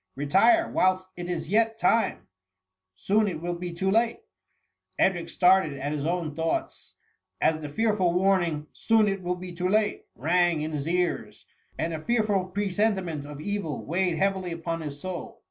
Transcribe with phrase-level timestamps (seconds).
[0.15, 2.27] Retire whilst it is yet time;
[2.95, 4.21] soon it will be too late!"
[4.99, 6.95] £dric started at his own thoughts,
[7.39, 11.45] as the fearful warning," soon it will be too late,^ rang in his ears;
[11.77, 15.39] and a fearful presentiment of evil weighed heavily upon his soul.